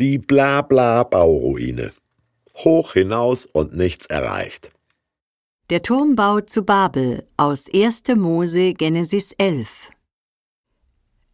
Die 0.00 0.18
Blabla-Bauruine. 0.18 1.90
Hoch 2.54 2.92
hinaus 2.92 3.46
und 3.46 3.74
nichts 3.74 4.06
erreicht. 4.06 4.70
Der 5.70 5.82
Turmbau 5.82 6.40
zu 6.40 6.62
Babel 6.62 7.26
aus 7.36 7.64
1. 7.74 8.04
Mose 8.14 8.74
Genesis 8.74 9.32
11 9.32 9.90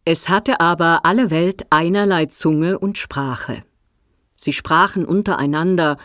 Es 0.03 0.29
hatte 0.29 0.61
aber 0.61 1.01
alle 1.05 1.29
Welt 1.29 1.67
einerlei 1.69 2.25
Zunge 2.25 2.79
und 2.79 2.97
Sprache. 2.97 3.61
Sie 4.35 4.51
sprachen 4.51 5.05
untereinander 5.05 5.99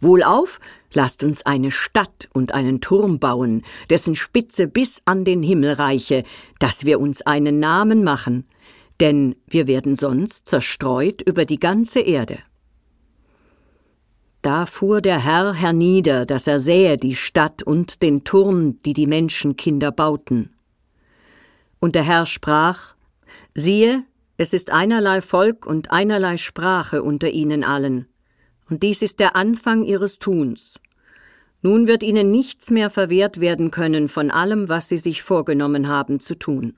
Wohlauf, 0.00 0.60
lasst 0.94 1.22
uns 1.22 1.44
eine 1.44 1.70
Stadt 1.70 2.30
und 2.32 2.54
einen 2.54 2.80
Turm 2.80 3.18
bauen, 3.18 3.66
dessen 3.90 4.16
Spitze 4.16 4.66
bis 4.66 5.02
an 5.04 5.26
den 5.26 5.42
Himmel 5.42 5.74
reiche, 5.74 6.24
dass 6.58 6.86
wir 6.86 7.00
uns 7.00 7.20
einen 7.20 7.58
Namen 7.58 8.02
machen, 8.02 8.46
denn 9.00 9.36
wir 9.46 9.66
werden 9.66 9.96
sonst 9.96 10.48
zerstreut 10.48 11.22
über 11.22 11.44
die 11.44 11.60
ganze 11.60 12.00
Erde. 12.00 12.38
Da 14.42 14.66
fuhr 14.66 15.00
der 15.00 15.24
Herr 15.24 15.52
hernieder, 15.52 16.24
dass 16.24 16.46
er 16.46 16.60
sähe 16.60 16.96
die 16.96 17.16
Stadt 17.16 17.62
und 17.62 18.02
den 18.02 18.24
Turm, 18.24 18.80
die 18.82 18.92
die 18.92 19.06
Menschenkinder 19.06 19.90
bauten. 19.90 20.54
Und 21.80 21.94
der 21.94 22.04
Herr 22.04 22.26
sprach, 22.26 22.94
siehe, 23.54 24.04
es 24.36 24.52
ist 24.52 24.70
einerlei 24.70 25.20
Volk 25.20 25.66
und 25.66 25.90
einerlei 25.90 26.36
Sprache 26.36 27.02
unter 27.02 27.30
ihnen 27.30 27.64
allen, 27.64 28.06
und 28.70 28.82
dies 28.82 29.02
ist 29.02 29.18
der 29.18 29.34
Anfang 29.34 29.84
ihres 29.84 30.18
Tuns. 30.18 30.74
Nun 31.60 31.88
wird 31.88 32.02
ihnen 32.04 32.30
nichts 32.30 32.70
mehr 32.70 32.90
verwehrt 32.90 33.40
werden 33.40 33.70
können 33.72 34.08
von 34.08 34.30
allem, 34.30 34.68
was 34.68 34.88
sie 34.88 34.98
sich 34.98 35.22
vorgenommen 35.22 35.88
haben 35.88 36.20
zu 36.20 36.36
tun. 36.36 36.76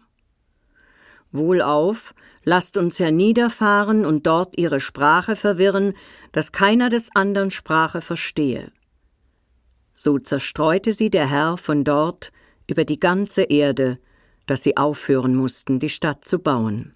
Wohlauf, 1.33 2.15
lasst 2.45 2.77
uns 2.77 2.98
herniederfahren 2.98 4.05
und 4.05 4.27
dort 4.27 4.59
ihre 4.59 4.80
Sprache 4.80 5.37
verwirren, 5.37 5.95
dass 6.33 6.53
keiner 6.53 6.89
des 6.89 7.09
andern 7.15 7.51
Sprache 7.51 8.01
verstehe. 8.01 8.72
So 9.95 10.19
zerstreute 10.19 10.92
sie 10.92 11.11
der 11.11 11.28
Herr 11.28 11.56
von 11.56 11.84
dort 11.84 12.33
über 12.67 12.84
die 12.84 12.98
ganze 12.98 13.42
Erde, 13.42 13.98
dass 14.47 14.62
sie 14.62 14.77
aufhören 14.77 15.34
mussten, 15.34 15.78
die 15.78 15.91
Stadt 15.91 16.25
zu 16.25 16.39
bauen. 16.39 16.95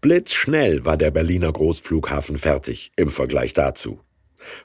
Blitzschnell 0.00 0.84
war 0.84 0.98
der 0.98 1.10
Berliner 1.10 1.50
Großflughafen 1.50 2.36
fertig 2.36 2.92
im 2.96 3.10
Vergleich 3.10 3.54
dazu. 3.54 4.00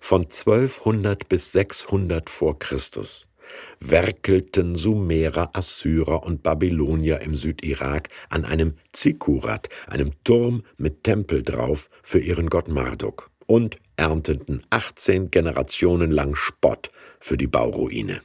Von 0.01 0.23
1200 0.23 1.29
bis 1.29 1.53
600 1.53 2.29
vor 2.29 2.59
Christus 2.59 3.28
werkelten 3.79 4.75
Sumerer, 4.75 5.51
Assyrer 5.53 6.23
und 6.23 6.43
Babylonier 6.43 7.21
im 7.21 7.35
Südirak 7.35 8.09
an 8.29 8.45
einem 8.45 8.75
Zikurat, 8.91 9.69
einem 9.87 10.11
Turm 10.23 10.63
mit 10.77 11.03
Tempel 11.03 11.43
drauf, 11.43 11.89
für 12.03 12.19
ihren 12.19 12.49
Gott 12.49 12.67
Marduk 12.67 13.29
und 13.45 13.77
ernteten 13.97 14.63
18 14.69 15.31
Generationen 15.31 16.11
lang 16.11 16.35
Spott 16.35 16.91
für 17.19 17.37
die 17.37 17.47
Bauruine. 17.47 18.21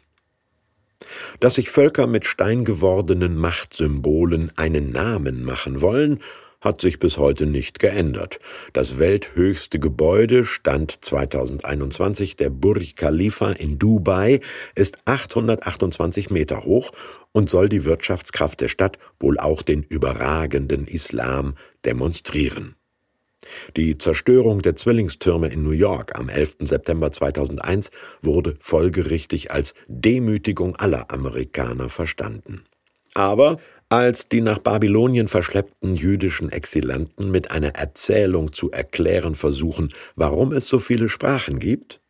Dass 1.40 1.56
sich 1.56 1.70
Völker 1.70 2.06
mit 2.06 2.26
steingewordenen 2.26 3.36
Machtsymbolen 3.36 4.52
einen 4.56 4.90
Namen 4.92 5.44
machen 5.44 5.80
wollen 5.80 6.20
hat 6.64 6.80
sich 6.80 6.98
bis 6.98 7.18
heute 7.18 7.46
nicht 7.46 7.78
geändert. 7.78 8.40
Das 8.72 8.98
welthöchste 8.98 9.78
Gebäude, 9.78 10.44
Stand 10.44 11.04
2021, 11.04 12.36
der 12.36 12.50
Burj 12.50 12.94
Khalifa 12.96 13.52
in 13.52 13.78
Dubai, 13.78 14.40
ist 14.74 14.98
828 15.04 16.30
Meter 16.30 16.64
hoch 16.64 16.90
und 17.32 17.50
soll 17.50 17.68
die 17.68 17.84
Wirtschaftskraft 17.84 18.60
der 18.60 18.68
Stadt, 18.68 18.98
wohl 19.20 19.38
auch 19.38 19.62
den 19.62 19.82
überragenden 19.82 20.86
Islam, 20.86 21.54
demonstrieren. 21.84 22.76
Die 23.76 23.98
Zerstörung 23.98 24.62
der 24.62 24.74
Zwillingstürme 24.74 25.48
in 25.48 25.62
New 25.62 25.70
York 25.70 26.18
am 26.18 26.28
11. 26.28 26.56
September 26.60 27.10
2001 27.10 27.90
wurde 28.22 28.56
folgerichtig 28.58 29.50
als 29.50 29.74
Demütigung 29.86 30.76
aller 30.76 31.12
Amerikaner 31.12 31.90
verstanden. 31.90 32.64
Aber 33.14 33.58
als 33.96 34.28
die 34.28 34.40
nach 34.40 34.58
Babylonien 34.58 35.28
verschleppten 35.28 35.94
jüdischen 35.94 36.50
Exilanten 36.50 37.30
mit 37.30 37.50
einer 37.50 37.74
Erzählung 37.74 38.52
zu 38.52 38.70
erklären 38.70 39.34
versuchen, 39.34 39.92
warum 40.16 40.52
es 40.52 40.68
so 40.68 40.78
viele 40.78 41.08
Sprachen 41.08 41.58
gibt, 41.58 42.00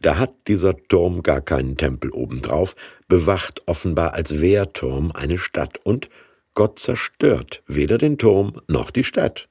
da 0.00 0.18
hat 0.18 0.32
dieser 0.48 0.76
Turm 0.76 1.22
gar 1.22 1.40
keinen 1.40 1.76
Tempel 1.76 2.10
obendrauf, 2.10 2.74
bewacht 3.08 3.62
offenbar 3.66 4.14
als 4.14 4.40
Wehrturm 4.40 5.12
eine 5.12 5.36
Stadt 5.36 5.78
und 5.84 6.08
Gott 6.54 6.78
zerstört 6.78 7.62
weder 7.66 7.98
den 7.98 8.16
Turm 8.16 8.60
noch 8.66 8.90
die 8.90 9.04
Stadt. 9.04 9.48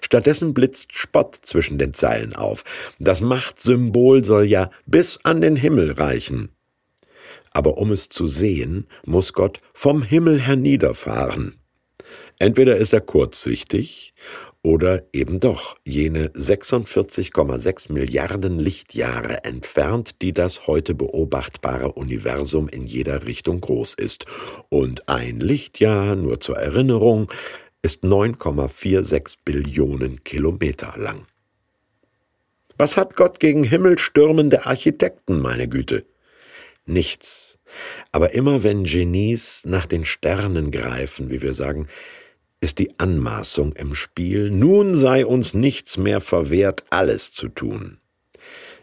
Stattdessen 0.00 0.54
blitzt 0.54 0.96
Spott 0.96 1.38
zwischen 1.42 1.78
den 1.78 1.94
Zeilen 1.94 2.34
auf. 2.34 2.64
Das 2.98 3.20
Machtsymbol 3.20 4.24
soll 4.24 4.44
ja 4.44 4.70
bis 4.86 5.20
an 5.24 5.40
den 5.40 5.56
Himmel 5.56 5.92
reichen 5.92 6.53
aber 7.54 7.78
um 7.78 7.90
es 7.92 8.10
zu 8.10 8.26
sehen, 8.26 8.86
muss 9.06 9.32
Gott 9.32 9.60
vom 9.72 10.02
Himmel 10.02 10.40
herniederfahren. 10.40 11.54
Entweder 12.38 12.76
ist 12.76 12.92
er 12.92 13.00
kurzsichtig 13.00 14.12
oder 14.62 15.04
eben 15.12 15.40
doch 15.40 15.76
jene 15.84 16.28
46,6 16.30 17.92
Milliarden 17.92 18.58
Lichtjahre 18.58 19.44
entfernt, 19.44 20.20
die 20.22 20.32
das 20.32 20.66
heute 20.66 20.94
beobachtbare 20.94 21.92
Universum 21.92 22.68
in 22.68 22.84
jeder 22.86 23.24
Richtung 23.26 23.60
groß 23.60 23.94
ist. 23.94 24.26
Und 24.70 25.08
ein 25.08 25.40
Lichtjahr, 25.40 26.16
nur 26.16 26.40
zur 26.40 26.56
Erinnerung, 26.56 27.30
ist 27.82 28.02
9,46 28.02 29.36
Billionen 29.44 30.24
Kilometer 30.24 30.94
lang. 30.96 31.26
Was 32.78 32.96
hat 32.96 33.14
Gott 33.14 33.38
gegen 33.38 33.62
himmelstürmende 33.62 34.66
Architekten, 34.66 35.40
meine 35.40 35.68
Güte? 35.68 36.06
Nichts. 36.86 37.58
Aber 38.12 38.34
immer 38.34 38.62
wenn 38.62 38.84
Genies 38.84 39.64
nach 39.66 39.86
den 39.86 40.04
Sternen 40.04 40.70
greifen, 40.70 41.30
wie 41.30 41.42
wir 41.42 41.52
sagen, 41.52 41.88
ist 42.60 42.78
die 42.78 42.98
Anmaßung 42.98 43.72
im 43.72 43.94
Spiel, 43.94 44.50
nun 44.50 44.94
sei 44.94 45.26
uns 45.26 45.54
nichts 45.54 45.96
mehr 45.96 46.20
verwehrt, 46.20 46.84
alles 46.90 47.32
zu 47.32 47.48
tun. 47.48 47.98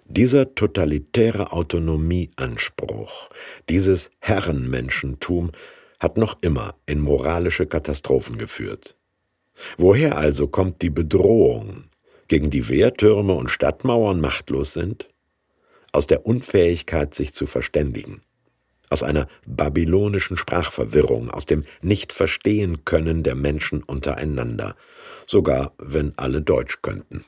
Dieser 0.05 0.55
totalitäre 0.55 1.51
Autonomieanspruch, 1.51 3.29
dieses 3.69 4.11
Herrenmenschentum 4.19 5.51
hat 5.99 6.17
noch 6.17 6.37
immer 6.41 6.75
in 6.85 6.99
moralische 6.99 7.65
Katastrophen 7.65 8.37
geführt. 8.37 8.97
Woher 9.77 10.17
also 10.17 10.47
kommt 10.47 10.81
die 10.81 10.89
Bedrohung, 10.89 11.85
gegen 12.27 12.49
die 12.49 12.69
Wehrtürme 12.69 13.33
und 13.33 13.49
Stadtmauern 13.49 14.19
machtlos 14.19 14.73
sind? 14.73 15.07
Aus 15.91 16.07
der 16.07 16.25
Unfähigkeit, 16.25 17.13
sich 17.13 17.33
zu 17.33 17.45
verständigen, 17.45 18.21
aus 18.89 19.03
einer 19.03 19.27
babylonischen 19.45 20.37
Sprachverwirrung, 20.37 21.29
aus 21.29 21.45
dem 21.45 21.65
Nichtverstehen 21.81 22.85
können 22.85 23.23
der 23.23 23.35
Menschen 23.35 23.83
untereinander, 23.83 24.75
sogar 25.27 25.73
wenn 25.77 26.13
alle 26.17 26.41
Deutsch 26.41 26.81
könnten. 26.81 27.23